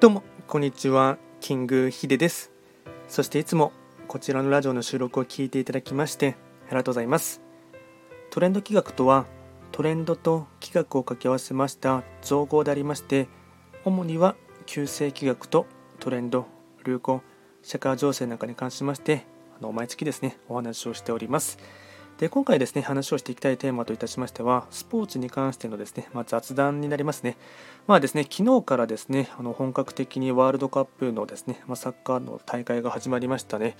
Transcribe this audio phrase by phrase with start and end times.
[0.00, 2.52] どうもこんにちはキングヒデです。
[3.08, 3.72] そしていつも
[4.06, 6.36] こちらのラジオの収録を聞いていただきまして
[6.68, 7.40] ありがとうございます。
[8.30, 9.26] トレンド企画とは
[9.72, 13.26] トレンドと企画を掛け合わせました造語でありまして
[13.84, 15.66] 主には旧世企画と
[15.98, 16.46] トレンド
[16.86, 17.20] 流行
[17.64, 19.26] 社会情勢なんかに関しまして
[19.58, 21.58] あの毎月ですねお話をしております。
[22.18, 27.36] で今回ですね話をしていきたいテーマといたしましてはスポーツに関してのですね、まあ、雑談になりますね。
[27.86, 33.76] まあですね昨日からですねあの本格的にワールドカップのですね、まあ、サッカーの大会が始まりましたね。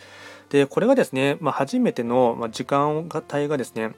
[0.51, 3.91] でこれがですね、まあ、初めての、時間帯がですね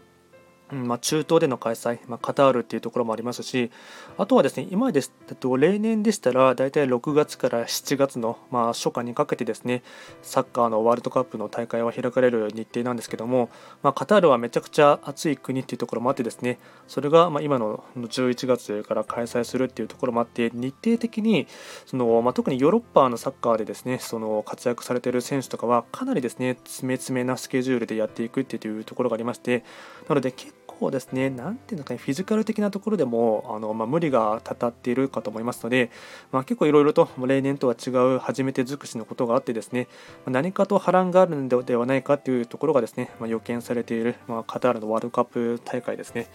[0.73, 3.71] まあ、中東での開催、まあ、カタールっていうところもありますし、
[4.19, 9.83] あとはですね、今ですと例年でしたら、大体6月から7月の、まあ、初夏にかけてですね、
[10.23, 13.51] サッカーのワールドカップの大会は開かれる日程なんですけども、
[13.83, 21.47] まあ、カタールはめちゃくちゃ暑い国っていうところもあってですね、それがまあ今の11月から開催するっていうところもあって、日程的に
[21.87, 29.65] その、まあ特にヨーロッパのサッカーでですね、その活躍されている選手とかは、かなりですね、詰め詰めなスケジュールでやっていくっていうところがありまして、
[30.09, 35.91] なので結構ですね、なんていうのかね、フィジカル的なところでもあの、まあ、無理がたたっているかと思いますので、
[36.33, 39.87] まあ、結構いろいろと例年とは違う初めて尽くしのことがあってですね、
[40.27, 46.29] 何かと波乱があるのではないかというところがですね、まあ、予見されている、まあ、カタールのワールドカップ大会ですね。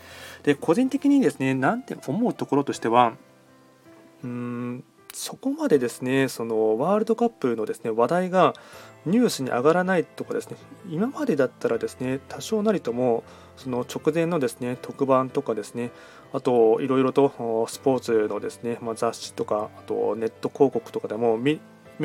[0.43, 3.13] で、個人的にですね、なんて思うところとしては、
[4.23, 4.83] うーん
[5.15, 8.53] そこまでですねそのワールドカップのですね話題が
[9.05, 10.57] ニュースに上がらないとかですね
[10.89, 13.23] 今までだったらですね多少なりとも
[13.57, 15.91] その直前のですね特番とかですね
[16.33, 21.59] あといろいろとスポーツのですね、まあ、雑誌とかあとネット広告とかでも目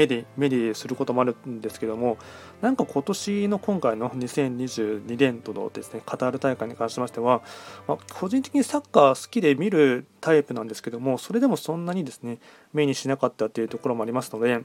[0.06, 2.16] で目ですることもあるんですけども
[2.60, 7.42] なんか今年の今回の2022年度のですねカタール大会に関しましては、
[7.88, 12.38] まあ、個人的にサッカー好きで見るタイプなんですけどもそれでもそんなにですね
[12.72, 14.62] 目にしなかったっていうところもありますので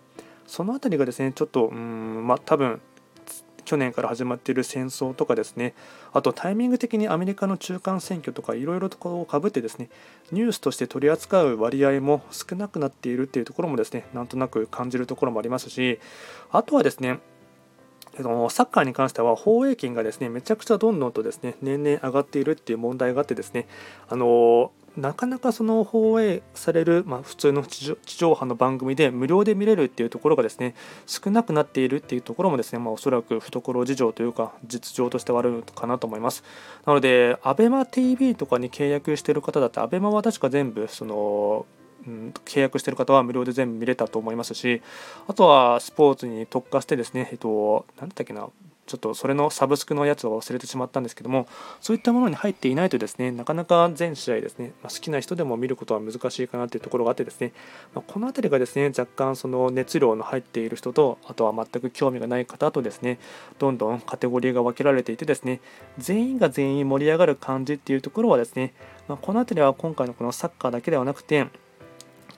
[0.48, 2.82] その辺りがですねちょっとうんまあ多分
[3.66, 5.74] 去年から始まっている戦争とかですね
[6.14, 9.90] あとタイミング的にアメリカの中間選挙とかいろいろとこうかぶってですね
[10.32, 16.00] ニュースとして取り扱う割合も少なくなっているっていうところもですねなんとなく感じるところもありますし
[16.52, 17.20] あとはですね
[18.16, 23.68] サッカーに関しては放映権がですねめちゃくちゃどんどんとですね年々上がっているっていう問題があってですね
[24.08, 30.76] あのなかなかその放映される、まあ、普通の地上波の番組で無料で見れるっていうところがですね
[31.06, 36.44] 少なくなっているっていうところもですね、まあ、おそらく懐事情というか実情としてはあるかなと思います。
[36.86, 41.66] なので ABEMATV とかに契約してる方だって ABEMA は確か全部その
[42.08, 44.82] うん、契約している方は無料で全部見れたと思いますし
[45.28, 48.48] あとはスポーツに特化してですね、えっと、何だったっけな
[48.86, 51.48] ちょっとそれのサブスクのやつを忘れてしまったんですけども
[51.82, 57.52] そういったものに入っていないとですねなかなか全試合ですね、まあ、好きな人でも見ることは難しいかなというところがあってですね、
[57.96, 63.18] まあ、この辺りがですね若干その熱量の入っている人とあとは全く興味がない方とですね
[63.58, 65.62] どんどんカテゴリーが分けられていてですね
[65.98, 68.74] 全員が全員盛り上がる感じっていうところはですね、
[69.08, 71.48] まあ、この辺りは今回のこのサッカーだけではなくて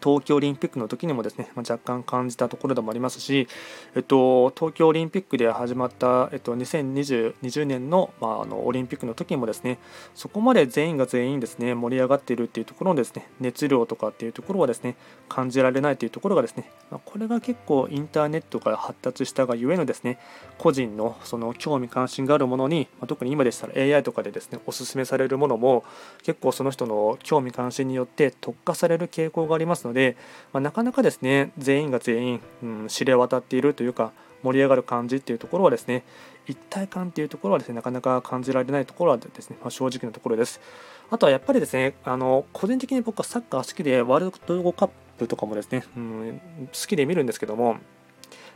[0.07, 3.49] 東京オリンピックの時にもですね、ま若干感じたところでもありますし、
[3.93, 9.79] えっと、東京オリンピックで始まった、えっと、2020年の,、まあ、あのオリンピックの時にもですね
[10.15, 14.95] そこまで全員が全員ですね盛り上がっているっていうところのですね熱量とかっていうところはですね
[15.27, 20.19] 感じられないというところがですね、まこれが結構インターネットが発達したがゆえのですね
[20.57, 25.83] 個人のその興味関心があるものに、ま特に今でしたら AI とかでですねおすすめされるものも
[26.23, 30.15] 結構その人の興味関心によって特化される傾向がありますので、で
[30.53, 34.11] まあ、なかなかですね全員が全員、うん、知れ渡っているというか
[34.43, 36.03] 盛り上がる感じっていうところはですね
[36.45, 40.61] 一体感っていうところはですねなかなか感じられないところはですね、まあ、正直なところです。
[41.09, 47.77] あとはやっぱりですねあの個人的に僕はサッカー好きでワールドカップとかもですね、うん、好きで見るんですけども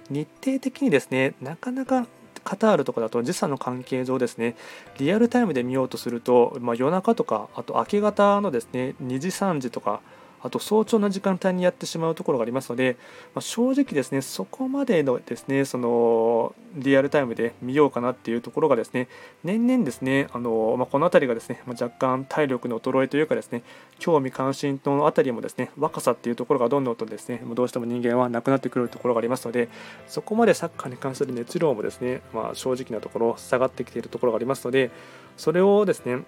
[0.09, 2.07] 日程的にですねなかなか
[2.43, 4.55] カタールとかだと時差の関係上ですね
[4.97, 10.01] リアルタイムで見ようとすると、まあ、夜中とかあと明け方のですね2時3時とか
[10.43, 12.97] あと早朝の時間帯にやってしまうところがありますので、
[13.35, 19.07] まあ、正直ですねそこまでのですねそのリアルタイムで見ようかなっていうところがですね
[19.43, 23.63] 年々ですねあの、まあ、この辺りがですね、まあ、若干体力の衰えというかですね
[23.99, 29.69] 興味関心のあたりもですね若さっていうところがどんどんとですねもうどうしても人間はなくなってくるところがありますので
[30.07, 34.91] そこまでサッカーに関する熱量もですね、まあ、正直なところ下がってきているところがありますので
[35.37, 36.23] それをですね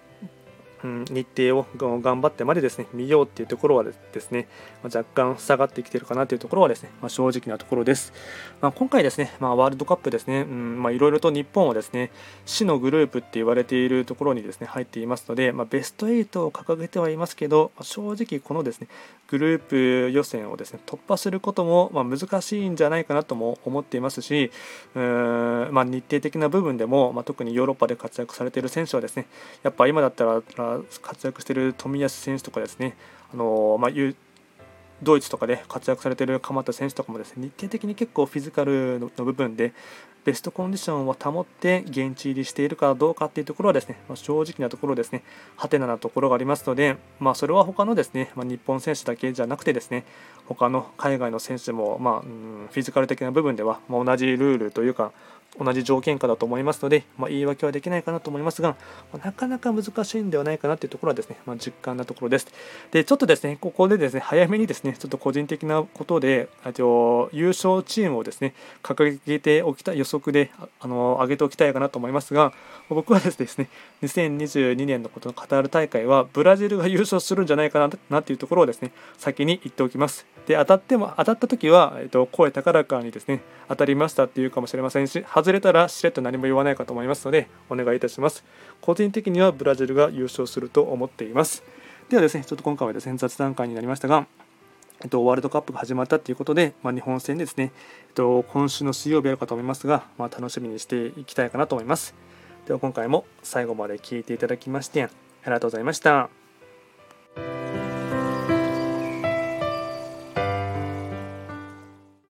[0.84, 1.66] うん、日程を
[2.00, 4.46] 頑張ってまでですね見ようっていうところはですね、
[4.82, 8.12] ま若干下がってきてるかなというところはですね、まあ、正直なところです。
[8.60, 10.46] まあ、今回ですね、まあ、ワールドカップですね、
[10.92, 12.10] いろいろと日本はですね
[12.44, 18.88] 死のグループって言われているところにですね入っていますので、ま、ベスト8を掲げてはいますけど、正直このですね
[19.28, 24.50] グループ予選をですね突破することもま難しいんじゃないかなとも思っていますし、
[24.94, 29.26] うーま日程的な部分でも、ま特にヨーロッパで活躍されている選手はですね
[29.62, 30.42] やっぱ今だったら
[31.02, 32.96] 活躍している冨安選手とかですね、
[33.32, 33.90] あのまあ、
[35.02, 39.72] ドイツとかで活躍されている鎌田選手とかもですね日程的に結構フィジカルの部分で
[40.24, 45.22] ベストコンディションを保って現地入りしているかどうかっていうところはですね、まあ、正直なところですね、
[45.56, 50.06] ハテナなところがありますので、まあ、それは他のですね、まあ、日本選手だけじゃなくてですね、
[50.46, 55.12] 他の海外の選手も、まあ、フィジカル的な部分では、ま同じルールというか、
[55.58, 58.76] 同じ条件下だと思いますので、まあ、言い訳はできないかなと思いますが、
[59.12, 62.46] まあ、なかなか難しいんではないかなというところはですね、まあ、実感なところです。
[62.90, 72.52] で、ちょっとですね、ここでですね、早めにですね、ちょっと個人的なことで、と優勝チームをですね、掲げておきたい予測で、あの、上げておきたいかなと思いますが、
[72.88, 73.68] 僕はですね、
[74.02, 80.26] 2022年のことのカタール大会は、ブラジルが優勝するんじゃないかななというところをですね、先に言っておきます。
[80.46, 88.44] で、当たっても、当たった時は、えっと、声高らかにですね、当たりましたっていうかもしれませんし、外れたらしれっと何も言わないかと思いますのでお願いいたします
[88.80, 91.62] 個人的にはブラジルが優勝すると思っています
[92.08, 94.26] ではですねちょっと今回はですね雑談会になりましたが
[95.02, 97.72] えっと、ワールドカップが始まったということで、まあ、日本戦ですね、
[98.08, 102.14] えっと、今週の水曜日あるかと思いますが、まあ、楽しみにしていきたいかなと思います。
[102.66, 105.08] では今回も最後まで聴いていただきましてあ
[105.46, 106.43] りがとうございました。